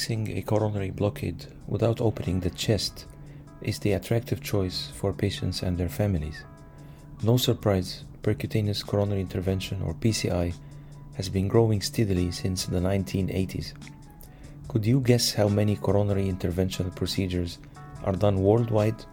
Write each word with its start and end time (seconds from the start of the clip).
Fixing 0.00 0.38
a 0.38 0.40
coronary 0.40 0.88
blockade 0.88 1.44
without 1.68 2.00
opening 2.00 2.40
the 2.40 2.48
chest 2.48 3.04
is 3.60 3.78
the 3.80 3.92
attractive 3.92 4.40
choice 4.40 4.90
for 4.94 5.12
patients 5.12 5.62
and 5.62 5.76
their 5.76 5.90
families. 5.90 6.42
No 7.22 7.36
surprise, 7.36 8.04
percutaneous 8.22 8.82
coronary 8.82 9.20
intervention 9.20 9.82
or 9.82 9.92
PCI 9.92 10.54
has 11.16 11.28
been 11.28 11.48
growing 11.48 11.82
steadily 11.82 12.30
since 12.30 12.64
the 12.64 12.80
1980s. 12.80 13.74
Could 14.68 14.86
you 14.86 15.00
guess 15.00 15.34
how 15.34 15.48
many 15.48 15.76
coronary 15.76 16.32
interventional 16.32 16.96
procedures 16.96 17.58
are 18.02 18.16
done 18.16 18.40
worldwide? 18.40 19.04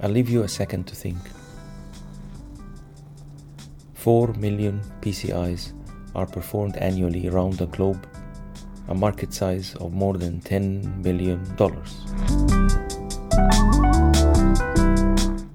I'll 0.00 0.08
leave 0.08 0.30
you 0.30 0.44
a 0.44 0.48
second 0.48 0.86
to 0.86 0.94
think. 0.94 1.18
4 3.92 4.32
million 4.32 4.80
PCIs 5.02 5.74
are 6.14 6.26
performed 6.26 6.78
annually 6.78 7.28
around 7.28 7.58
the 7.58 7.66
globe, 7.66 8.08
a 8.88 8.94
market 8.94 9.32
size 9.32 9.74
of 9.76 9.92
more 9.92 10.14
than 10.14 10.40
$10 10.40 11.02
billion. 11.02 11.44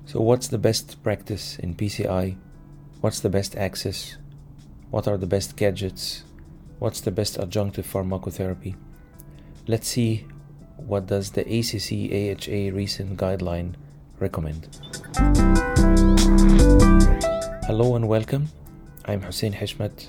So, 0.06 0.22
what's 0.22 0.48
the 0.48 0.58
best 0.58 1.02
practice 1.04 1.60
in 1.60 1.76
PCI? 1.76 2.36
What's 3.02 3.20
the 3.20 3.30
best 3.30 3.56
access? 3.56 4.18
What 4.90 5.08
are 5.08 5.18
the 5.18 5.28
best 5.28 5.56
gadgets? 5.56 6.24
What's 6.80 7.02
the 7.02 7.12
best 7.12 7.38
adjunctive 7.38 7.86
pharmacotherapy? 7.86 8.76
Let's 9.68 9.88
see 9.88 10.26
what 10.78 11.06
does 11.06 11.32
the 11.32 11.42
ACC 11.42 12.10
AHA 12.12 12.76
recent 12.76 13.18
guideline 13.18 13.76
recommend. 14.20 14.68
Hello 17.66 17.96
and 17.96 18.08
welcome. 18.08 18.48
I'm 19.06 19.22
Hussein 19.22 19.54
Hishmat. 19.54 20.08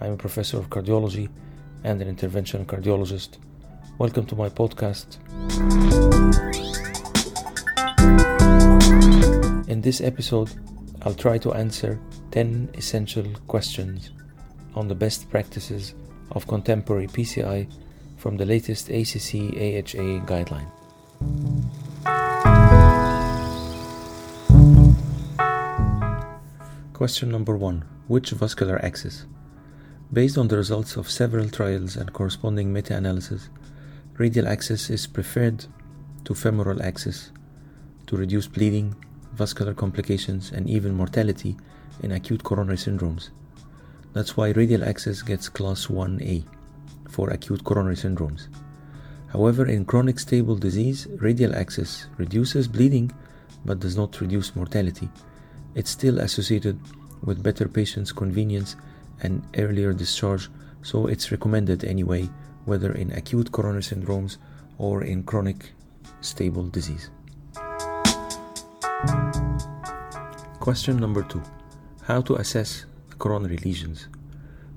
I'm 0.00 0.12
a 0.12 0.16
professor 0.16 0.58
of 0.58 0.68
cardiology 0.68 1.30
and 1.84 2.02
an 2.02 2.14
interventional 2.14 2.64
cardiologist. 2.66 3.38
Welcome 3.98 4.26
to 4.26 4.36
my 4.36 4.48
podcast. 4.48 5.18
In 9.68 9.80
this 9.80 10.00
episode, 10.00 10.50
I'll 11.02 11.14
try 11.14 11.38
to 11.38 11.52
answer 11.52 12.00
10 12.32 12.70
essential 12.74 13.24
questions 13.46 14.10
on 14.74 14.88
the 14.88 14.94
best 14.94 15.30
practices 15.30 15.94
of 16.32 16.46
contemporary 16.46 17.06
PCI 17.06 17.70
from 18.16 18.36
the 18.36 18.44
latest 18.44 18.88
ACC 18.88 19.54
AHA 19.54 20.26
guideline. 20.26 20.68
Question 26.92 27.30
number 27.30 27.56
one 27.56 27.84
Which 28.08 28.30
vascular 28.30 28.84
access? 28.84 29.24
Based 30.10 30.38
on 30.38 30.48
the 30.48 30.56
results 30.56 30.96
of 30.96 31.10
several 31.10 31.50
trials 31.50 31.94
and 31.96 32.14
corresponding 32.14 32.72
meta 32.72 32.96
analysis, 32.96 33.50
radial 34.16 34.48
access 34.48 34.88
is 34.88 35.06
preferred 35.06 35.66
to 36.24 36.34
femoral 36.34 36.82
access 36.82 37.30
to 38.06 38.16
reduce 38.16 38.46
bleeding, 38.46 38.94
vascular 39.34 39.74
complications, 39.74 40.50
and 40.50 40.66
even 40.66 40.94
mortality 40.94 41.58
in 42.02 42.12
acute 42.12 42.42
coronary 42.42 42.78
syndromes. 42.78 43.28
That's 44.14 44.34
why 44.34 44.52
radial 44.52 44.82
access 44.82 45.20
gets 45.20 45.50
class 45.50 45.88
1A 45.88 46.42
for 47.10 47.28
acute 47.28 47.62
coronary 47.64 47.96
syndromes. 47.96 48.48
However, 49.26 49.66
in 49.66 49.84
chronic 49.84 50.18
stable 50.18 50.56
disease, 50.56 51.06
radial 51.18 51.54
access 51.54 52.06
reduces 52.16 52.66
bleeding 52.66 53.12
but 53.62 53.80
does 53.80 53.94
not 53.94 54.22
reduce 54.22 54.56
mortality. 54.56 55.10
It's 55.74 55.90
still 55.90 56.18
associated 56.18 56.80
with 57.22 57.42
better 57.42 57.68
patient's 57.68 58.10
convenience 58.10 58.74
and 59.22 59.42
earlier 59.56 59.92
discharge, 59.92 60.48
so 60.82 61.06
it's 61.06 61.30
recommended 61.30 61.84
anyway, 61.84 62.28
whether 62.64 62.92
in 62.92 63.12
acute 63.12 63.50
coronary 63.52 63.82
syndromes 63.82 64.36
or 64.78 65.02
in 65.02 65.22
chronic 65.22 65.72
stable 66.20 66.68
disease. 66.68 67.10
Question 70.60 70.96
number 70.98 71.22
two 71.22 71.42
How 72.02 72.20
to 72.22 72.34
assess 72.36 72.84
coronary 73.18 73.56
lesions? 73.58 74.08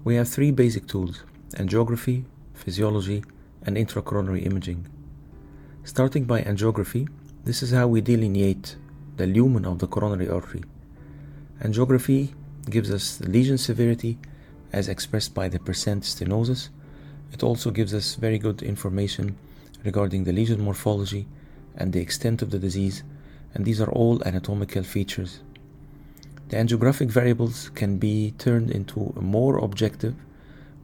We 0.03 0.15
have 0.15 0.29
three 0.29 0.51
basic 0.51 0.87
tools 0.87 1.23
angiography, 1.55 2.23
physiology, 2.53 3.23
and 3.65 3.77
intracoronary 3.77 4.45
imaging. 4.45 4.87
Starting 5.83 6.25
by 6.25 6.41
angiography, 6.41 7.07
this 7.43 7.61
is 7.61 7.71
how 7.71 7.87
we 7.87 8.01
delineate 8.01 8.75
the 9.17 9.27
lumen 9.27 9.65
of 9.65 9.79
the 9.79 9.87
coronary 9.87 10.29
artery. 10.29 10.63
Angiography 11.61 12.33
gives 12.69 12.91
us 12.91 13.17
the 13.17 13.29
lesion 13.29 13.57
severity 13.57 14.17
as 14.73 14.87
expressed 14.87 15.33
by 15.33 15.47
the 15.49 15.59
percent 15.59 16.03
stenosis. 16.03 16.69
It 17.31 17.43
also 17.43 17.71
gives 17.71 17.93
us 17.93 18.15
very 18.15 18.37
good 18.37 18.61
information 18.61 19.37
regarding 19.83 20.23
the 20.23 20.33
lesion 20.33 20.61
morphology 20.61 21.27
and 21.75 21.93
the 21.93 22.01
extent 22.01 22.41
of 22.41 22.51
the 22.51 22.59
disease, 22.59 23.03
and 23.53 23.65
these 23.65 23.81
are 23.81 23.91
all 23.91 24.23
anatomical 24.25 24.83
features. 24.83 25.41
The 26.49 26.57
angiographic 26.57 27.09
variables 27.09 27.69
can 27.69 27.97
be 27.97 28.31
turned 28.37 28.71
into 28.71 29.13
more 29.19 29.57
objective 29.57 30.15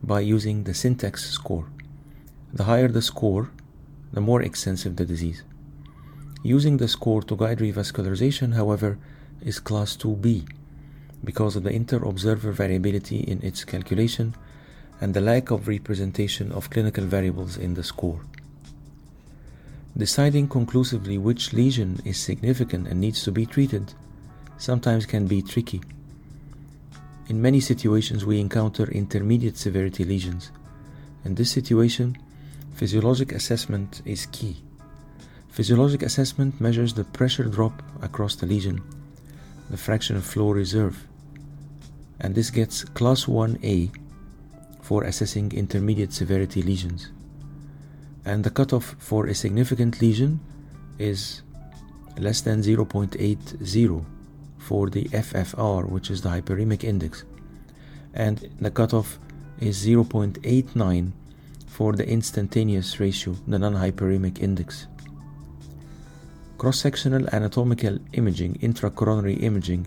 by 0.02 0.22
using 0.22 0.64
the 0.64 0.74
syntax 0.74 1.30
score. 1.30 1.68
The 2.54 2.64
higher 2.64 2.88
the 2.88 3.02
score, 3.02 3.52
the 4.14 4.22
more 4.22 4.42
extensive 4.42 4.96
the 4.96 5.06
disease. 5.06 5.44
Using 6.44 6.78
the 6.78 6.88
score 6.88 7.22
to 7.24 7.36
guide 7.36 7.60
revascularization, 7.60 8.54
however, 8.54 8.98
is 9.42 9.60
class 9.60 9.98
2B 9.98 10.48
because 11.24 11.56
of 11.56 11.64
the 11.64 11.72
inter-observer 11.72 12.52
variability 12.52 13.20
in 13.20 13.42
its 13.42 13.64
calculation 13.64 14.36
and 15.02 15.14
the 15.14 15.22
lack 15.22 15.52
of 15.52 15.68
representation 15.68 16.52
of 16.52 16.70
clinical 16.70 17.06
variables 17.06 17.58
in 17.58 17.74
the 17.74 17.84
score. 17.84 18.22
Deciding 19.96 20.48
conclusively 20.48 21.18
which 21.18 21.54
lesion 21.54 22.00
is 22.06 22.20
significant 22.20 22.88
and 22.88 23.00
needs 23.00 23.24
to 23.24 23.32
be 23.32 23.46
treated 23.46 23.94
sometimes 24.58 25.06
can 25.06 25.28
be 25.28 25.42
tricky. 25.42 25.82
In 27.28 27.42
many 27.42 27.60
situations, 27.60 28.26
we 28.26 28.40
encounter 28.40 28.90
intermediate 28.92 29.58
severity 29.58 30.04
lesions. 30.04 30.52
In 31.26 31.36
this 31.36 31.52
situation, 31.52 32.18
physiologic 32.74 33.32
assessment 33.34 34.02
is 34.06 34.28
key. 34.28 34.58
Physiologic 35.50 36.04
assessment 36.04 36.62
measures 36.62 36.94
the 36.94 37.04
pressure 37.04 37.46
drop 37.46 37.82
across 38.02 38.36
the 38.36 38.46
lesion, 38.46 38.82
the 39.70 39.78
fractional 39.78 40.22
flow 40.22 40.52
reserve, 40.52 41.08
and 42.20 42.36
this 42.36 42.50
gets 42.50 42.84
class 42.84 43.26
1A 43.26 43.92
for 44.82 45.04
assessing 45.04 45.52
intermediate 45.52 46.14
severity 46.14 46.62
lesions. 46.62 47.12
And 48.26 48.44
the 48.44 48.50
cutoff 48.50 48.96
for 49.00 49.28
a 49.28 49.36
significant 49.36 50.02
lesion 50.02 50.40
is 50.98 51.42
less 52.18 52.42
than 52.42 52.62
0.80 52.62 54.06
for 54.58 54.90
the 54.90 55.06
FFR, 55.06 55.90
which 55.90 56.10
is 56.10 56.22
the 56.22 56.30
hyperemic 56.30 56.84
index, 56.84 57.24
and 58.14 58.50
the 58.60 58.72
cutoff 58.72 59.20
is 59.60 59.86
0.89 59.86 61.12
for 61.68 61.94
the 61.94 62.08
instantaneous 62.08 63.00
ratio, 63.00 63.36
the 63.48 63.60
non 63.60 63.76
hyperemic 63.76 64.40
index. 64.42 64.88
Cross 66.58 66.80
sectional 66.80 67.30
anatomical 67.30 68.00
imaging, 68.14 68.56
intracoronary 68.56 69.44
imaging 69.44 69.86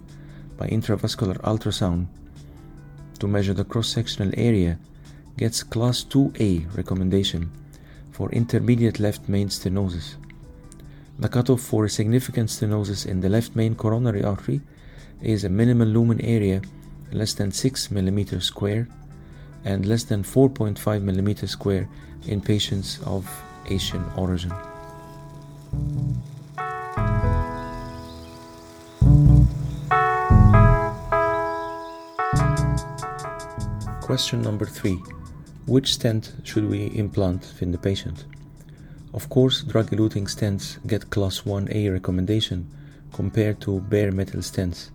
by 0.57 0.69
intravascular 0.69 1.37
ultrasound, 1.39 2.07
to 3.19 3.27
measure 3.27 3.53
the 3.53 3.65
cross 3.65 3.89
sectional 3.89 4.33
area 4.37 4.79
gets 5.37 5.65
Class 5.65 6.05
2A 6.05 6.77
recommendation 6.77 7.51
for 8.13 8.31
intermediate 8.31 9.01
left 9.01 9.29
main 9.29 9.49
stenosis. 9.49 10.15
The 11.19 11.29
cutoff 11.29 11.61
for 11.61 11.87
a 11.87 11.91
significant 11.91 12.51
stenosis 12.51 13.05
in 13.05 13.21
the 13.21 13.29
left 13.29 13.57
main 13.57 13.75
coronary 13.75 14.23
artery 14.23 14.61
is 15.21 15.43
a 15.43 15.49
minimal 15.49 15.89
lumen 15.89 16.21
area 16.21 16.63
less 17.13 17.35
than 17.35 17.51
6 17.51 17.89
mm 17.89 18.43
square 18.43 18.87
and 19.65 19.87
less 19.87 20.05
than 20.05 20.23
4.5 20.23 20.79
mm 20.79 21.49
square 21.49 21.89
in 22.27 22.41
patients 22.41 23.01
of 23.05 23.29
Asian 23.69 24.05
origin. 24.17 24.53
Question 34.11 34.43
number 34.43 34.67
three 34.67 34.99
Which 35.67 35.95
stent 35.95 36.33
should 36.43 36.69
we 36.69 36.87
implant 36.87 37.55
in 37.61 37.71
the 37.71 37.79
patient? 37.79 38.25
Of 39.15 39.29
course, 39.29 39.63
drug 39.63 39.91
eluting 39.91 40.27
stents 40.27 40.85
get 40.89 41.11
class 41.11 41.43
1A 41.43 41.93
recommendation 41.93 42.69
compared 43.13 43.61
to 43.61 43.79
bare 43.83 44.11
metal 44.11 44.41
stents 44.41 44.91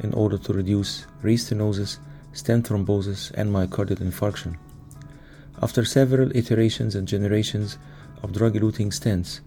in 0.00 0.12
order 0.14 0.36
to 0.38 0.52
reduce 0.52 1.06
restenosis, 1.22 1.98
stent 2.32 2.68
thrombosis, 2.68 3.30
and 3.34 3.52
myocardial 3.52 4.00
infarction. 4.00 4.56
After 5.62 5.84
several 5.84 6.36
iterations 6.36 6.96
and 6.96 7.06
generations 7.06 7.78
of 8.24 8.32
drug 8.32 8.54
eluting 8.54 8.90
stents, 8.90 9.42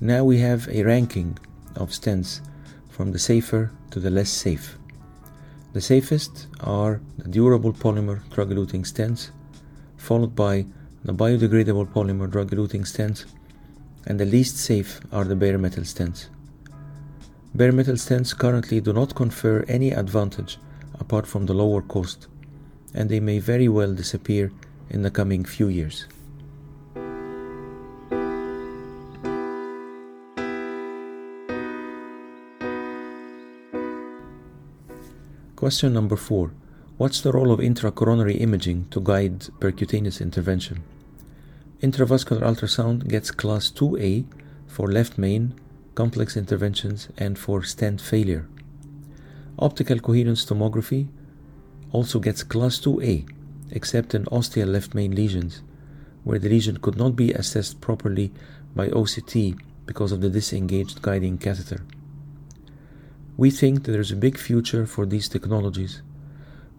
now 0.00 0.24
we 0.24 0.40
have 0.40 0.66
a 0.68 0.82
ranking 0.82 1.38
of 1.76 1.90
stents 1.90 2.40
from 2.90 3.12
the 3.12 3.20
safer 3.20 3.70
to 3.92 4.00
the 4.00 4.10
less 4.10 4.30
safe. 4.30 4.76
The 5.74 5.80
safest 5.80 6.46
are 6.60 7.00
the 7.18 7.28
durable 7.28 7.72
polymer 7.72 8.20
drug 8.30 8.50
eluting 8.50 8.84
stents, 8.86 9.30
followed 9.96 10.36
by 10.36 10.66
the 11.04 11.12
biodegradable 11.12 11.88
polymer 11.92 12.30
drug 12.30 12.52
eluting 12.52 12.82
stents, 12.82 13.24
and 14.06 14.20
the 14.20 14.24
least 14.24 14.56
safe 14.56 15.00
are 15.10 15.24
the 15.24 15.34
bare 15.34 15.58
metal 15.58 15.82
stents. 15.82 16.28
Bare 17.56 17.72
metal 17.72 17.96
stents 17.96 18.38
currently 18.38 18.80
do 18.80 18.92
not 18.92 19.16
confer 19.16 19.64
any 19.66 19.90
advantage 19.90 20.58
apart 21.00 21.26
from 21.26 21.46
the 21.46 21.54
lower 21.54 21.82
cost, 21.82 22.28
and 22.94 23.10
they 23.10 23.18
may 23.18 23.40
very 23.40 23.68
well 23.68 23.92
disappear 23.92 24.52
in 24.90 25.02
the 25.02 25.10
coming 25.10 25.44
few 25.44 25.66
years. 25.66 26.06
Question 35.56 35.92
number 35.92 36.16
four 36.16 36.50
What's 36.96 37.20
the 37.20 37.30
role 37.30 37.52
of 37.52 37.60
intracoronary 37.60 38.40
imaging 38.40 38.88
to 38.90 39.00
guide 39.00 39.38
percutaneous 39.60 40.20
intervention? 40.20 40.82
Intravascular 41.80 42.42
ultrasound 42.42 43.06
gets 43.06 43.30
class 43.30 43.70
2A 43.70 44.24
for 44.66 44.90
left 44.90 45.16
main, 45.16 45.54
complex 45.94 46.36
interventions, 46.36 47.08
and 47.16 47.38
for 47.38 47.62
stent 47.62 48.00
failure. 48.00 48.48
Optical 49.56 50.00
coherence 50.00 50.44
tomography 50.44 51.06
also 51.92 52.18
gets 52.18 52.42
class 52.42 52.80
2A, 52.80 53.24
except 53.70 54.12
in 54.12 54.24
ostial 54.32 54.66
left 54.66 54.92
main 54.92 55.14
lesions, 55.14 55.62
where 56.24 56.40
the 56.40 56.48
lesion 56.48 56.78
could 56.78 56.96
not 56.96 57.14
be 57.14 57.32
assessed 57.32 57.80
properly 57.80 58.32
by 58.74 58.88
OCT 58.88 59.56
because 59.86 60.10
of 60.10 60.20
the 60.20 60.30
disengaged 60.30 61.00
guiding 61.00 61.38
catheter. 61.38 61.84
We 63.36 63.50
think 63.50 63.82
that 63.82 63.90
there's 63.90 64.12
a 64.12 64.16
big 64.16 64.38
future 64.38 64.86
for 64.86 65.06
these 65.06 65.28
technologies. 65.28 66.02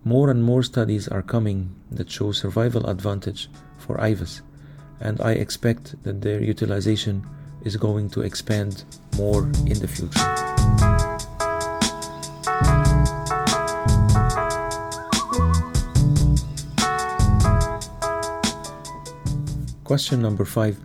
More 0.06 0.30
and 0.30 0.42
more 0.42 0.63
studies 0.63 1.06
are 1.10 1.22
coming 1.22 1.75
that 1.92 2.10
show 2.10 2.31
survival 2.31 2.88
advantage 2.88 3.50
for 3.78 3.98
IVUS, 3.98 4.42
and 5.02 5.19
I 5.19 5.31
expect 5.34 6.02
that 6.04 6.22
their 6.22 6.42
utilization 6.42 7.28
is 7.66 7.75
going 7.75 8.10
to 8.12 8.22
expand 8.22 8.86
more 9.18 9.44
in 9.66 9.80
the 9.80 9.88
future. 9.88 10.22
Question 19.84 20.22
number 20.22 20.46
five 20.46 20.80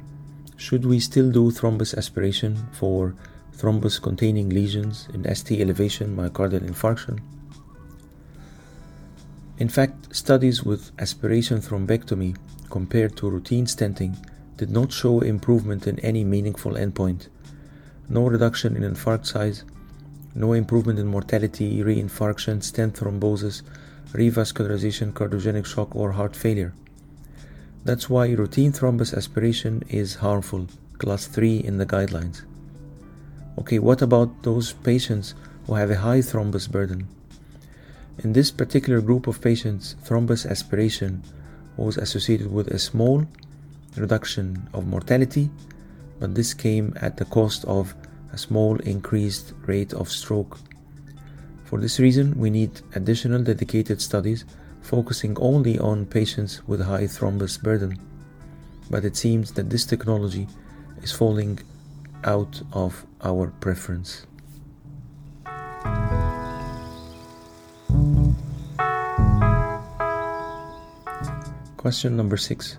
Should 0.56 0.84
we 0.84 0.98
still 0.98 1.30
do 1.30 1.52
thrombus 1.52 1.96
aspiration 1.96 2.58
for 2.72 3.14
thrombus 3.60 4.00
containing 4.00 4.48
lesions 4.48 5.08
in 5.12 5.34
ST 5.34 5.60
elevation 5.60 6.16
myocardial 6.16 6.66
infarction. 6.68 7.20
In 9.58 9.68
fact, 9.68 10.16
studies 10.16 10.64
with 10.64 10.90
aspiration 10.98 11.58
thrombectomy 11.60 12.34
compared 12.70 13.16
to 13.16 13.28
routine 13.28 13.66
stenting 13.66 14.16
did 14.56 14.70
not 14.70 14.90
show 14.90 15.20
improvement 15.20 15.86
in 15.86 15.98
any 16.00 16.24
meaningful 16.24 16.72
endpoint. 16.72 17.28
No 18.08 18.26
reduction 18.26 18.76
in 18.76 18.82
infarct 18.82 19.26
size, 19.26 19.64
no 20.34 20.52
improvement 20.52 20.98
in 20.98 21.06
mortality, 21.06 21.82
reinfarction, 21.82 22.62
stent 22.62 22.94
thrombosis, 22.94 23.62
revascularization, 24.12 25.12
cardiogenic 25.12 25.66
shock, 25.66 25.94
or 25.94 26.12
heart 26.12 26.34
failure. 26.34 26.72
That's 27.84 28.08
why 28.08 28.30
routine 28.30 28.72
thrombus 28.72 29.16
aspiration 29.16 29.82
is 29.88 30.16
harmful, 30.16 30.66
class 30.98 31.26
3 31.26 31.58
in 31.58 31.78
the 31.78 31.86
guidelines. 31.86 32.42
Okay, 33.60 33.78
what 33.78 34.00
about 34.00 34.42
those 34.42 34.72
patients 34.72 35.34
who 35.66 35.74
have 35.74 35.90
a 35.90 35.98
high 35.98 36.20
thrombus 36.20 36.70
burden? 36.70 37.06
In 38.24 38.32
this 38.32 38.50
particular 38.50 39.02
group 39.02 39.26
of 39.26 39.42
patients, 39.42 39.96
thrombus 40.02 40.48
aspiration 40.48 41.22
was 41.76 41.98
associated 41.98 42.50
with 42.50 42.68
a 42.68 42.78
small 42.78 43.26
reduction 43.98 44.66
of 44.72 44.86
mortality, 44.86 45.50
but 46.18 46.34
this 46.34 46.54
came 46.54 46.94
at 47.02 47.18
the 47.18 47.26
cost 47.26 47.66
of 47.66 47.94
a 48.32 48.38
small 48.38 48.76
increased 48.78 49.52
rate 49.66 49.92
of 49.92 50.08
stroke. 50.08 50.58
For 51.64 51.78
this 51.78 52.00
reason, 52.00 52.38
we 52.38 52.48
need 52.48 52.80
additional 52.94 53.42
dedicated 53.42 54.00
studies 54.00 54.46
focusing 54.80 55.36
only 55.38 55.78
on 55.78 56.06
patients 56.06 56.66
with 56.66 56.80
high 56.80 57.04
thrombus 57.04 57.62
burden. 57.62 58.00
But 58.88 59.04
it 59.04 59.18
seems 59.18 59.52
that 59.52 59.68
this 59.68 59.84
technology 59.84 60.48
is 61.02 61.12
falling 61.12 61.58
out 62.24 62.62
of 62.72 63.06
our 63.22 63.48
preference. 63.60 64.26
Question 71.76 72.16
number 72.16 72.36
six 72.36 72.76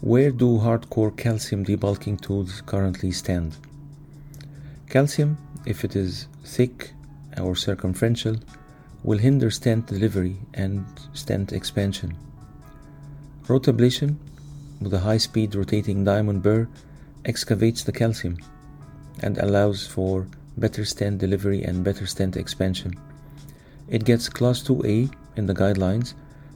Where 0.00 0.30
do 0.30 0.58
hardcore 0.58 1.16
calcium 1.16 1.64
debulking 1.64 2.20
tools 2.20 2.62
currently 2.66 3.10
stand? 3.10 3.56
Calcium, 4.88 5.38
if 5.66 5.84
it 5.84 5.96
is 5.96 6.28
thick 6.44 6.92
or 7.38 7.54
circumferential, 7.54 8.36
will 9.02 9.18
hinder 9.18 9.50
stent 9.50 9.86
delivery 9.86 10.36
and 10.54 10.84
stent 11.12 11.52
expansion. 11.52 12.16
Rotablation 13.46 14.16
with 14.80 14.92
a 14.92 14.98
high 14.98 15.18
speed 15.18 15.54
rotating 15.54 16.04
diamond 16.04 16.42
burr 16.42 16.68
excavates 17.24 17.82
the 17.82 17.92
calcium 17.92 18.36
and 19.22 19.38
allows 19.38 19.86
for 19.86 20.26
better 20.56 20.84
stent 20.84 21.18
delivery 21.18 21.62
and 21.62 21.84
better 21.84 22.06
stent 22.06 22.36
expansion. 22.36 22.98
It 23.88 24.04
gets 24.04 24.28
Class 24.28 24.62
2A 24.62 25.12
in 25.36 25.46
the 25.46 25.54
guidelines 25.54 26.14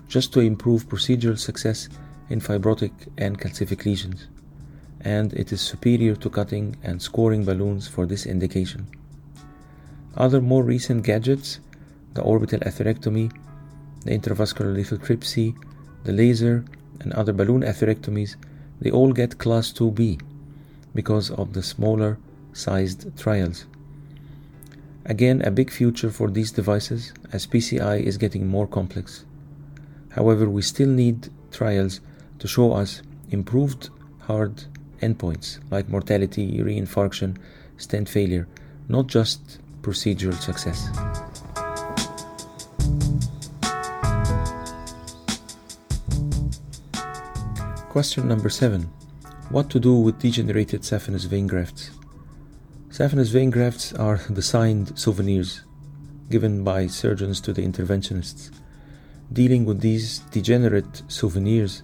just 0.08 0.32
to 0.34 0.40
improve 0.40 0.88
procedural 0.88 1.38
success 1.38 1.88
in 2.28 2.40
fibrotic 2.40 2.92
and 3.16 3.40
calcific 3.40 3.84
lesions, 3.84 4.26
and 5.00 5.32
it 5.32 5.52
is 5.52 5.60
superior 5.60 6.16
to 6.16 6.30
cutting 6.30 6.76
and 6.82 7.00
scoring 7.00 7.44
balloons 7.44 7.88
for 7.88 8.06
this 8.06 8.26
indication. 8.26 8.86
Other 10.16 10.40
more 10.40 10.62
recent 10.62 11.04
gadgets, 11.04 11.60
the 12.14 12.22
orbital 12.22 12.60
atherectomy, 12.60 13.32
the 14.04 14.10
intravascular 14.10 14.76
lithotripsy, 14.76 15.54
the 16.04 16.12
laser, 16.12 16.64
and 17.00 17.12
other 17.14 17.32
balloon 17.32 17.62
atherectomies, 17.62 18.36
they 18.80 18.90
all 18.90 19.12
get 19.12 19.38
Class 19.38 19.72
2B 19.72 20.20
because 20.94 21.30
of 21.30 21.52
the 21.52 21.62
smaller 21.62 22.18
sized 22.52 23.16
trials. 23.18 23.66
Again, 25.04 25.42
a 25.42 25.50
big 25.50 25.70
future 25.70 26.10
for 26.10 26.30
these 26.30 26.52
devices 26.52 27.12
as 27.32 27.46
PCI 27.46 28.00
is 28.00 28.18
getting 28.18 28.46
more 28.46 28.66
complex. 28.66 29.24
However, 30.10 30.48
we 30.48 30.62
still 30.62 30.88
need 30.88 31.28
trials 31.50 32.00
to 32.38 32.46
show 32.46 32.72
us 32.72 33.02
improved 33.30 33.90
hard 34.20 34.64
endpoints 35.00 35.58
like 35.70 35.88
mortality, 35.88 36.58
reinfarction, 36.58 37.36
stent 37.76 38.08
failure, 38.08 38.46
not 38.88 39.08
just 39.08 39.58
procedural 39.82 40.38
success. 40.40 40.88
Question 47.88 48.26
number 48.28 48.48
seven 48.48 48.88
What 49.50 49.68
to 49.70 49.80
do 49.80 49.94
with 49.96 50.18
degenerated 50.18 50.82
saphenous 50.82 51.26
vein 51.26 51.46
grafts? 51.46 51.90
Saphenous 52.92 53.30
vein 53.30 53.48
grafts 53.48 53.94
are 53.94 54.18
the 54.28 54.42
signed 54.42 54.98
souvenirs 54.98 55.62
given 56.28 56.62
by 56.62 56.86
surgeons 56.86 57.40
to 57.40 57.54
the 57.54 57.62
interventionists. 57.62 58.50
Dealing 59.32 59.64
with 59.64 59.80
these 59.80 60.18
degenerate 60.30 61.00
souvenirs 61.08 61.82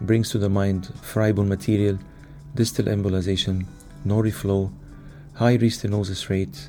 brings 0.00 0.30
to 0.30 0.38
the 0.38 0.48
mind 0.48 0.94
friable 1.02 1.42
material, 1.42 1.98
distal 2.54 2.84
embolization, 2.84 3.66
no-reflow, 4.04 4.70
high 5.34 5.58
restenosis 5.58 6.28
rate, 6.28 6.68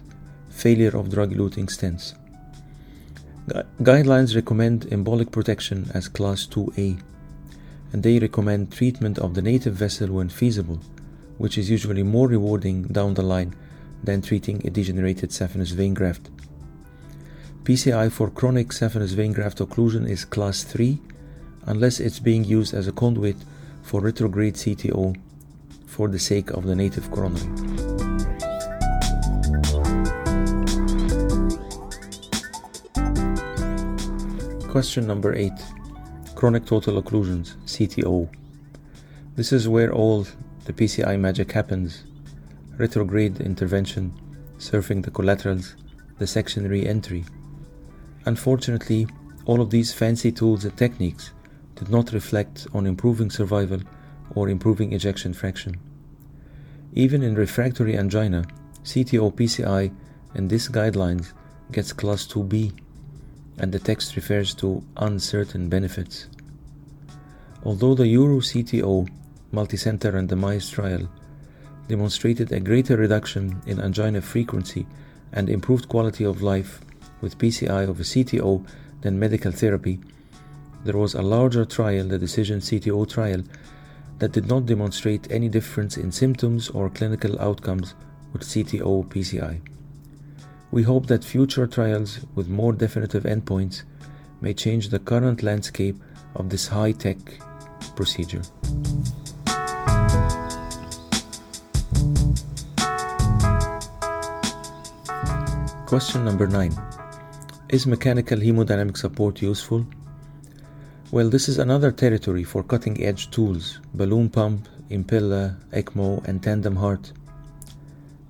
failure 0.50 0.98
of 0.98 1.12
drug-eluting 1.12 1.68
stents. 1.68 2.16
Gu- 3.50 3.62
guidelines 3.84 4.36
recommend 4.36 4.88
embolic 4.88 5.32
protection 5.32 5.92
as 5.94 6.08
class 6.08 6.48
2A, 6.48 7.00
and 7.94 8.02
they 8.02 8.18
recommend 8.18 8.72
treatment 8.72 9.20
of 9.20 9.36
the 9.36 9.44
native 9.44 9.76
vessel 9.76 10.08
when 10.08 10.30
feasible, 10.30 10.80
which 11.40 11.58
is 11.58 11.70
usually 11.72 12.04
more 12.04 12.28
rewarding 12.28 12.84
down 12.84 13.16
the 13.16 13.24
line 13.24 13.56
than 14.04 14.22
treating 14.22 14.66
a 14.68 14.70
degenerated 14.70 15.32
saphenous 15.32 15.72
vein 15.72 15.96
graft. 15.96 16.30
PCI 17.64 18.12
for 18.12 18.30
chronic 18.30 18.68
saphenous 18.68 19.16
vein 19.16 19.34
graft 19.34 19.58
occlusion 19.58 20.08
is 20.08 20.26
class 20.26 20.64
3 20.64 21.00
unless 21.66 22.00
it's 22.00 22.20
being 22.20 22.44
used 22.44 22.74
as 22.74 22.88
a 22.88 22.92
conduit 22.92 23.38
for 23.82 24.02
retrograde 24.02 24.56
CTO 24.56 25.16
for 25.88 26.08
the 26.08 26.20
sake 26.20 26.52
of 26.52 26.66
the 26.66 26.76
native 26.76 27.10
coronary. 27.10 27.50
Question 34.70 35.08
number 35.08 35.34
8 35.34 35.52
Chronic 36.36 36.66
total 36.66 37.02
occlusions, 37.02 37.56
CTO. 37.66 38.30
This 39.36 39.52
is 39.52 39.68
where 39.68 39.92
all 39.92 40.26
the 40.70 40.86
PCI 40.86 41.20
magic 41.20 41.52
happens 41.54 42.04
retrograde 42.78 43.42
intervention, 43.42 44.14
surfing 44.60 45.04
the 45.04 45.10
collaterals, 45.10 45.76
dissection 46.20 46.68
re 46.70 46.86
entry. 46.86 47.26
Unfortunately, 48.26 49.08
all 49.46 49.62
of 49.62 49.72
these 49.72 49.92
fancy 49.92 50.32
tools 50.32 50.66
and 50.66 50.78
techniques 50.78 51.32
did 51.74 51.90
not 51.90 52.14
reflect 52.14 52.68
on 52.72 52.86
improving 52.86 53.32
survival 53.32 53.80
or 54.36 54.48
improving 54.48 54.94
ejection 54.94 55.34
fraction. 55.34 55.76
Even 56.94 57.24
in 57.24 57.34
refractory 57.34 57.98
angina, 57.98 58.46
CTO 58.84 59.34
PCI 59.34 59.92
in 60.36 60.50
these 60.50 60.70
guidelines 60.70 61.34
gets 61.72 61.92
class 61.94 62.28
2B, 62.28 62.80
and 63.58 63.72
the 63.72 63.80
text 63.80 64.16
refers 64.16 64.54
to 64.54 64.84
uncertain 64.98 65.68
benefits. 65.68 66.28
Although 67.64 67.96
the 67.96 68.08
Euro 68.08 68.40
CTO 68.40 69.10
multicenter 69.54 70.14
randomized 70.14 70.72
trial 70.72 71.10
demonstrated 71.88 72.52
a 72.52 72.60
greater 72.60 72.98
reduction 72.98 73.62
in 73.66 73.80
angina 73.80 74.22
frequency 74.22 74.86
and 75.34 75.50
improved 75.50 75.90
quality 75.90 76.24
of 76.24 76.42
life 76.42 76.82
with 77.22 77.38
PCI 77.38 77.90
a 77.90 78.04
CTO 78.04 78.66
than 79.02 79.20
medical 79.20 79.52
therapy, 79.52 80.00
there 80.84 80.98
was 80.98 81.14
a 81.14 81.22
larger 81.22 81.66
trial, 81.66 82.08
the 82.08 82.18
Decision 82.18 82.60
CTO 82.60 83.08
trial, 83.10 83.44
that 84.20 84.32
did 84.32 84.48
not 84.48 84.66
demonstrate 84.66 85.32
any 85.32 85.50
difference 85.50 85.98
in 85.98 86.12
symptoms 86.12 86.70
or 86.70 86.90
clinical 86.90 87.40
outcomes 87.42 87.96
with 88.34 88.44
CTO 88.44 89.08
PCI. 89.08 89.62
We 90.72 90.84
hope 90.84 91.08
that 91.08 91.24
future 91.24 91.68
trials 91.68 92.20
with 92.36 92.48
more 92.48 92.74
definitive 92.74 93.24
endpoints 93.24 93.84
may 94.42 94.54
change 94.54 94.90
the 94.90 95.00
current 95.00 95.42
landscape 95.42 95.98
of 96.36 96.50
this 96.50 96.68
high 96.68 96.92
tech 96.92 97.18
procedure. 97.96 98.44
Question 105.90 106.24
number 106.24 106.46
9 106.46 106.72
Is 107.70 107.88
mechanical 107.88 108.38
hemodynamic 108.38 108.96
support 108.96 109.42
useful? 109.42 109.88
Well, 111.10 111.32
this 111.32 111.50
is 111.50 111.58
another 111.58 111.92
territory 111.92 112.44
for 112.44 112.62
cutting 112.62 113.04
edge 113.04 113.32
tools 113.32 113.80
balloon 113.96 114.30
pump, 114.30 114.70
Impella, 114.92 115.58
ECMO, 115.72 116.24
and 116.28 116.44
tandem 116.44 116.76
heart. 116.76 117.12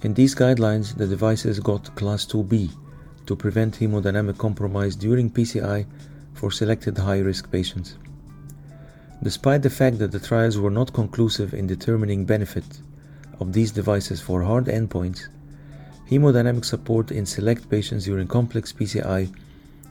In 0.04 0.14
these 0.14 0.34
guidelines, 0.34 0.96
the 0.96 1.06
devices 1.06 1.60
got 1.60 1.94
Class 1.98 2.26
2B 2.26 2.72
to 3.26 3.36
prevent 3.36 3.78
hemodynamic 3.78 4.38
compromise 4.38 4.96
during 4.96 5.30
PCI 5.30 5.86
for 6.36 6.52
selected 6.52 6.98
high 6.98 7.20
risk 7.20 7.52
patients. 7.52 7.98
Despite 9.22 9.64
the 9.64 9.70
fact 9.70 10.00
that 10.00 10.14
the 10.14 10.22
trials 10.22 10.58
were 10.58 10.72
not 10.72 10.94
conclusive 10.94 11.54
in 11.54 11.68
determining 11.68 12.24
benefit 12.24 12.80
of 13.42 13.52
these 13.52 13.74
devices 13.74 14.22
for 14.22 14.44
hard 14.44 14.68
endpoints, 14.68 15.28
hemodynamic 16.10 16.66
support 16.66 17.12
in 17.12 17.26
select 17.26 17.70
patients 17.70 18.06
during 18.06 18.28
complex 18.28 18.74
PCI 18.74 19.32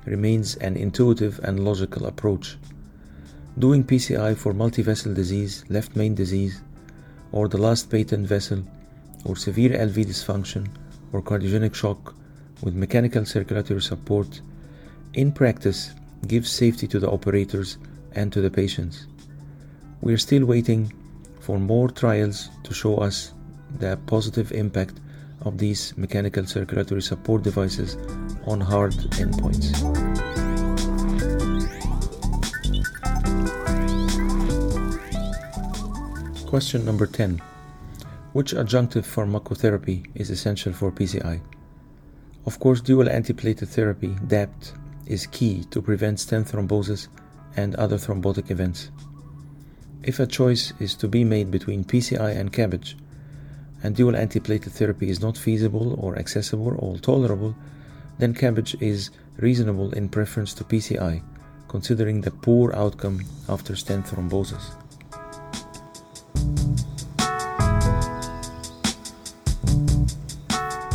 remains 0.04 0.56
an 0.56 0.76
intuitive 0.76 1.38
and 1.44 1.64
logical 1.64 2.06
approach. 2.06 2.56
Doing 3.58 3.84
PCI 3.84 4.36
for 4.36 4.52
multivessel 4.52 5.14
disease, 5.14 5.64
left 5.68 5.94
main 5.94 6.14
disease, 6.16 6.60
or 7.30 7.46
the 7.46 7.58
last 7.58 7.88
patent 7.88 8.26
vessel, 8.26 8.64
or 9.24 9.36
severe 9.36 9.70
LV 9.70 10.06
dysfunction, 10.06 10.68
or 11.12 11.22
cardiogenic 11.22 11.74
shock 11.74 12.14
with 12.62 12.74
mechanical 12.74 13.24
circulatory 13.24 13.80
support 13.80 14.40
in 15.14 15.30
practice 15.30 15.92
gives 16.26 16.50
safety 16.50 16.88
to 16.88 16.98
the 16.98 17.10
operators 17.10 17.78
and 18.12 18.32
to 18.32 18.40
the 18.40 18.50
patients. 18.50 19.06
We 20.00 20.12
are 20.14 20.18
still 20.18 20.44
waiting 20.44 20.92
for 21.40 21.58
more 21.58 21.88
trials 21.88 22.48
to 22.64 22.74
show 22.74 22.96
us 22.96 23.32
the 23.78 23.96
positive 24.06 24.50
impact 24.52 25.00
of 25.42 25.58
these 25.58 25.96
mechanical 25.96 26.46
circulatory 26.46 27.02
support 27.02 27.42
devices 27.42 27.96
on 28.46 28.60
hard 28.60 28.92
endpoints. 29.20 29.74
Question 36.46 36.84
number 36.84 37.06
10 37.06 37.42
Which 38.32 38.54
adjunctive 38.54 39.04
pharmacotherapy 39.04 40.06
is 40.14 40.30
essential 40.30 40.72
for 40.72 40.90
PCI? 40.90 41.40
Of 42.46 42.58
course, 42.58 42.80
dual 42.80 43.06
antiplatelet 43.06 43.68
therapy, 43.68 44.16
DAPT, 44.26 44.72
is 45.06 45.26
key 45.26 45.64
to 45.70 45.82
prevent 45.82 46.20
stent 46.20 46.48
thrombosis 46.48 47.08
and 47.56 47.74
other 47.74 47.98
thrombotic 47.98 48.50
events. 48.50 48.90
If 50.02 50.20
a 50.20 50.26
choice 50.26 50.72
is 50.80 50.94
to 50.96 51.08
be 51.08 51.24
made 51.24 51.50
between 51.50 51.84
PCI 51.84 52.36
and 52.36 52.52
CABG, 52.52 52.94
and 53.82 53.94
dual 53.94 54.14
antiplatelet 54.14 54.70
therapy 54.72 55.08
is 55.08 55.20
not 55.20 55.36
feasible 55.36 55.98
or 56.00 56.18
accessible 56.18 56.76
or 56.78 56.98
tolerable, 56.98 57.54
then 58.18 58.34
CABG 58.34 58.82
is 58.82 59.10
reasonable 59.36 59.92
in 59.92 60.08
preference 60.08 60.52
to 60.54 60.64
PCI, 60.64 61.22
considering 61.68 62.20
the 62.20 62.30
poor 62.30 62.72
outcome 62.74 63.24
after 63.48 63.76
stent 63.76 64.06
thrombosis. 64.06 64.74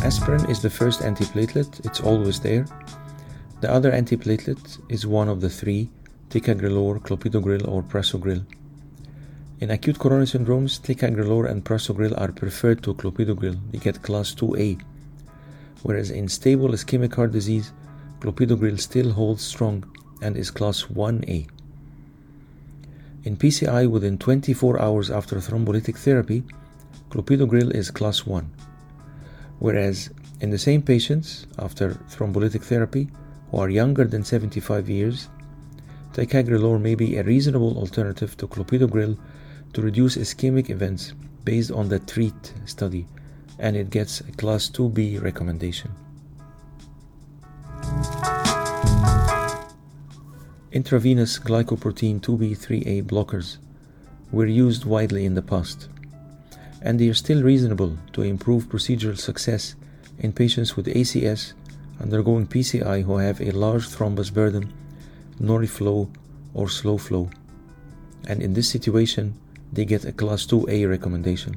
Aspirin 0.04 0.44
is 0.50 0.60
the 0.60 0.68
first 0.68 1.00
antiplatelet, 1.00 1.86
it's 1.86 2.00
always 2.00 2.38
there. 2.38 2.66
The 3.62 3.72
other 3.72 3.90
antiplatelet 3.90 4.78
is 4.90 5.06
one 5.06 5.30
of 5.30 5.40
the 5.40 5.48
three 5.48 5.88
ticagrelor, 6.28 7.00
clopidogrel, 7.00 7.66
or 7.66 7.82
prasugrel. 7.82 8.44
In 9.60 9.70
acute 9.70 10.00
coronary 10.00 10.26
syndromes, 10.26 10.80
ticagrelor 10.80 11.48
and 11.48 11.64
prasugrel 11.64 12.20
are 12.20 12.32
preferred 12.32 12.82
to 12.82 12.92
clopidogrel. 12.94 13.56
They 13.70 13.78
get 13.78 14.02
class 14.02 14.34
2A. 14.34 14.82
Whereas 15.84 16.10
in 16.10 16.28
stable 16.28 16.70
ischemic 16.70 17.14
heart 17.14 17.30
disease, 17.30 17.72
clopidogrel 18.18 18.80
still 18.80 19.12
holds 19.12 19.44
strong 19.44 19.84
and 20.20 20.36
is 20.36 20.50
class 20.50 20.84
1A. 20.84 21.48
In 23.22 23.36
PCI 23.36 23.88
within 23.88 24.18
24 24.18 24.82
hours 24.82 25.10
after 25.10 25.36
thrombolytic 25.36 25.98
therapy, 25.98 26.42
clopidogrel 27.10 27.72
is 27.72 27.92
class 27.92 28.26
1. 28.26 28.50
Whereas 29.60 30.10
in 30.40 30.50
the 30.50 30.58
same 30.58 30.82
patients 30.82 31.46
after 31.60 31.90
thrombolytic 32.10 32.62
therapy 32.62 33.08
who 33.50 33.58
are 33.58 33.70
younger 33.70 34.04
than 34.04 34.24
75 34.24 34.88
years, 34.88 35.28
ticagrelor 36.12 36.80
may 36.80 36.96
be 36.96 37.16
a 37.16 37.22
reasonable 37.22 37.78
alternative 37.78 38.36
to 38.38 38.48
clopidogrel 38.48 39.16
to 39.74 39.82
reduce 39.82 40.16
ischemic 40.16 40.70
events 40.70 41.12
based 41.44 41.70
on 41.70 41.88
the 41.88 41.98
TREAT 41.98 42.54
study, 42.64 43.06
and 43.58 43.76
it 43.76 43.90
gets 43.90 44.20
a 44.20 44.32
Class 44.32 44.70
2B 44.70 45.22
recommendation. 45.22 45.90
Intravenous 50.72 51.38
glycoprotein 51.38 52.20
2B3A 52.20 53.04
blockers 53.04 53.58
were 54.32 54.46
used 54.46 54.84
widely 54.84 55.24
in 55.24 55.34
the 55.34 55.42
past, 55.42 55.88
and 56.82 56.98
they 56.98 57.08
are 57.08 57.14
still 57.14 57.42
reasonable 57.42 57.96
to 58.12 58.22
improve 58.22 58.68
procedural 58.68 59.18
success 59.18 59.74
in 60.18 60.32
patients 60.32 60.76
with 60.76 60.86
ACS 60.86 61.52
undergoing 62.00 62.46
PCI 62.46 63.02
who 63.02 63.18
have 63.18 63.40
a 63.40 63.50
large 63.52 63.88
thrombus 63.88 64.32
burden, 64.32 64.72
no-reflow, 65.38 66.08
or 66.52 66.68
slow 66.68 66.98
flow. 66.98 67.30
And 68.26 68.42
in 68.42 68.54
this 68.54 68.68
situation, 68.68 69.34
they 69.74 69.84
get 69.84 70.04
a 70.04 70.12
class 70.12 70.46
2A 70.46 70.88
recommendation. 70.88 71.56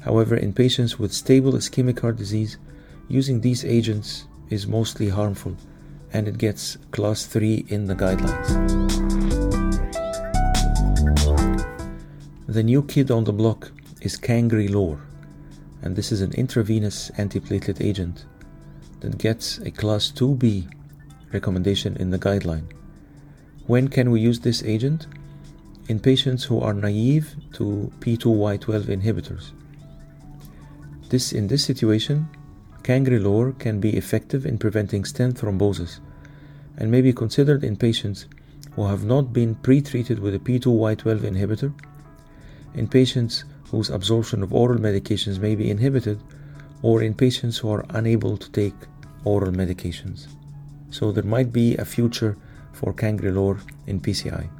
However, 0.00 0.36
in 0.36 0.52
patients 0.52 0.98
with 0.98 1.12
stable 1.12 1.52
ischemic 1.52 2.00
heart 2.00 2.16
disease, 2.16 2.58
using 3.08 3.40
these 3.40 3.64
agents 3.64 4.26
is 4.50 4.66
mostly 4.66 5.08
harmful 5.08 5.56
and 6.12 6.28
it 6.28 6.38
gets 6.38 6.76
class 6.90 7.26
3 7.26 7.66
in 7.68 7.86
the 7.86 7.94
guidelines. 7.94 8.48
The 12.46 12.62
new 12.62 12.82
kid 12.82 13.10
on 13.10 13.24
the 13.24 13.32
block 13.32 13.72
is 14.00 14.16
Cangrelor, 14.16 14.98
and 15.82 15.96
this 15.96 16.10
is 16.12 16.22
an 16.22 16.32
intravenous 16.32 17.10
antiplatelet 17.18 17.84
agent 17.84 18.24
that 19.00 19.18
gets 19.18 19.58
a 19.58 19.70
class 19.70 20.10
2B 20.10 20.72
recommendation 21.32 21.96
in 21.96 22.10
the 22.10 22.18
guideline. 22.18 22.64
When 23.66 23.88
can 23.88 24.10
we 24.10 24.20
use 24.20 24.40
this 24.40 24.62
agent? 24.62 25.06
In 25.88 25.98
patients 25.98 26.44
who 26.44 26.60
are 26.60 26.74
naive 26.74 27.34
to 27.54 27.90
P2Y12 28.00 28.84
inhibitors. 28.98 29.52
This 31.08 31.32
in 31.32 31.46
this 31.48 31.64
situation, 31.64 32.28
Cangrelor 32.82 33.58
can 33.58 33.80
be 33.80 33.96
effective 33.96 34.44
in 34.44 34.58
preventing 34.58 35.06
stent 35.06 35.38
thrombosis 35.38 36.00
and 36.76 36.90
may 36.90 37.00
be 37.00 37.14
considered 37.14 37.64
in 37.64 37.76
patients 37.76 38.26
who 38.72 38.84
have 38.86 39.04
not 39.04 39.32
been 39.32 39.54
pre-treated 39.54 40.18
with 40.18 40.34
a 40.34 40.38
P2Y12 40.38 41.20
inhibitor, 41.20 41.72
in 42.74 42.86
patients 42.86 43.44
whose 43.70 43.88
absorption 43.88 44.42
of 44.42 44.52
oral 44.52 44.78
medications 44.78 45.38
may 45.38 45.54
be 45.54 45.70
inhibited, 45.70 46.22
or 46.82 47.02
in 47.02 47.14
patients 47.14 47.56
who 47.56 47.70
are 47.70 47.84
unable 47.90 48.36
to 48.36 48.50
take 48.52 48.74
oral 49.24 49.52
medications. 49.52 50.28
So 50.90 51.12
there 51.12 51.24
might 51.24 51.52
be 51.52 51.76
a 51.76 51.84
future 51.84 52.36
for 52.72 52.92
Cangrelor 52.92 53.58
in 53.86 54.00
PCI. 54.00 54.57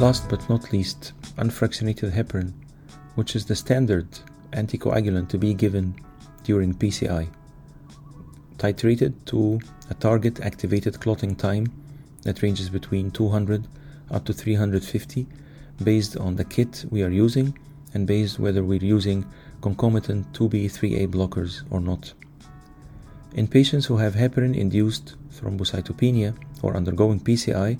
Last 0.00 0.30
but 0.30 0.48
not 0.48 0.72
least, 0.72 1.12
unfractionated 1.36 2.12
heparin, 2.12 2.54
which 3.16 3.36
is 3.36 3.44
the 3.44 3.54
standard 3.54 4.08
anticoagulant 4.52 5.28
to 5.28 5.38
be 5.38 5.52
given 5.52 5.94
during 6.42 6.74
PCI, 6.74 7.28
titrated 8.56 9.12
to 9.26 9.60
a 9.90 9.94
target 9.94 10.40
activated 10.40 11.00
clotting 11.00 11.36
time 11.36 11.70
that 12.22 12.42
ranges 12.42 12.70
between 12.70 13.10
200 13.10 13.68
up 14.10 14.24
to 14.24 14.32
350 14.32 15.26
based 15.84 16.16
on 16.16 16.36
the 16.36 16.44
kit 16.44 16.84
we 16.90 17.02
are 17.02 17.10
using 17.10 17.58
and 17.94 18.06
based 18.06 18.38
whether 18.38 18.64
we're 18.64 18.82
using 18.82 19.24
concomitant 19.60 20.32
2B3A 20.32 21.08
blockers 21.08 21.62
or 21.70 21.80
not. 21.80 22.12
In 23.32 23.46
patients 23.46 23.86
who 23.86 23.98
have 23.98 24.14
heparin 24.14 24.56
induced 24.56 25.14
thrombocytopenia 25.32 26.34
or 26.62 26.76
undergoing 26.76 27.20
PCI, 27.20 27.78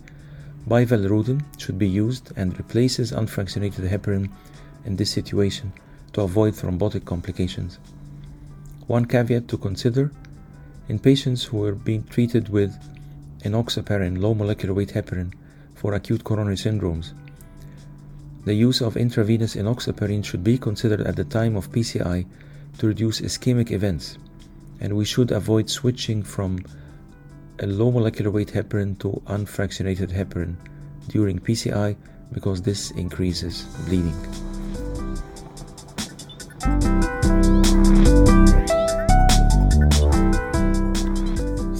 bivalirudin 0.68 1.42
should 1.58 1.78
be 1.78 1.88
used 1.88 2.32
and 2.36 2.56
replaces 2.56 3.10
unfractionated 3.10 3.88
heparin 3.88 4.30
in 4.84 4.94
this 4.94 5.10
situation 5.10 5.72
to 6.12 6.22
avoid 6.22 6.54
thrombotic 6.54 7.04
complications. 7.04 7.78
One 8.86 9.06
caveat 9.06 9.48
to 9.48 9.58
consider 9.58 10.12
in 10.88 11.00
patients 11.00 11.44
who 11.44 11.64
are 11.64 11.74
being 11.74 12.04
treated 12.04 12.48
with 12.48 12.72
enoxaparin, 13.42 14.20
low 14.20 14.34
molecular 14.34 14.74
weight 14.74 14.90
heparin, 14.90 15.32
for 15.74 15.94
acute 15.94 16.22
coronary 16.22 16.56
syndromes, 16.56 17.12
the 18.44 18.54
use 18.54 18.80
of 18.80 18.96
intravenous 18.96 19.56
enoxaparin 19.56 20.24
should 20.24 20.44
be 20.44 20.58
considered 20.58 21.00
at 21.00 21.16
the 21.16 21.24
time 21.24 21.56
of 21.56 21.72
PCI 21.72 22.24
to 22.78 22.86
reduce 22.86 23.20
ischemic 23.20 23.70
events, 23.70 24.18
and 24.80 24.96
we 24.96 25.04
should 25.04 25.30
avoid 25.30 25.68
switching 25.68 26.22
from 26.22 26.64
a 27.60 27.66
low 27.66 27.90
molecular 27.90 28.30
weight 28.30 28.48
heparin 28.48 28.98
to 28.98 29.22
unfractionated 29.26 30.10
heparin 30.10 30.56
during 31.08 31.38
PCI 31.38 31.96
because 32.32 32.62
this 32.62 32.90
increases 32.92 33.64
bleeding. 33.86 34.14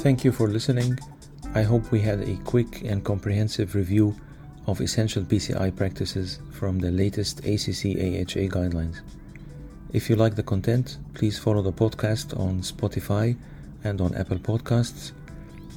Thank 0.03 0.25
you 0.25 0.33
for 0.33 0.49
listening. 0.49 0.99
I 1.55 1.63
hope 1.63 1.91
we 1.91 2.01
had 2.01 2.21
a 2.21 2.37
quick 2.45 2.83
and 2.83 3.05
comprehensive 3.05 3.75
review 3.75 4.15
of 4.67 4.81
essential 4.81 5.23
PCI 5.23 5.75
practices 5.77 6.41
from 6.53 6.79
the 6.79 6.91
latest 6.91 7.41
ACC 7.41 7.97
AHA 7.97 8.49
guidelines. 8.49 9.01
If 9.93 10.09
you 10.09 10.15
like 10.15 10.37
the 10.37 10.45
content, 10.45 10.99
please 11.15 11.37
follow 11.37 11.63
the 11.63 11.73
podcast 11.73 12.39
on 12.39 12.61
Spotify 12.61 13.37
and 13.83 14.01
on 14.01 14.15
Apple 14.15 14.39
Podcasts. 14.39 15.11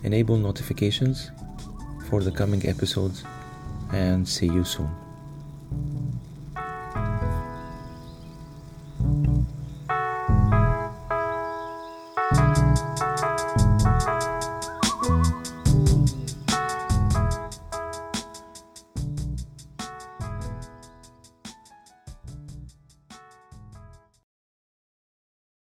Enable 0.03 0.37
notifications 0.37 1.31
for 2.09 2.21
the 2.21 2.29
coming 2.29 2.63
episodes 2.67 3.23
and 3.91 4.27
see 4.27 4.45
you 4.45 4.63
soon. 4.65 4.91